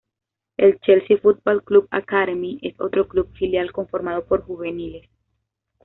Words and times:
El 0.57 0.79
Chelsea 0.79 1.19
Football 1.19 1.61
Club 1.63 1.87
Academy 1.91 2.57
es 2.63 2.73
otro 2.81 3.07
club 3.07 3.31
filial 3.37 3.71
conformado 3.71 4.25
por 4.25 4.41
juveniles. 4.41 5.07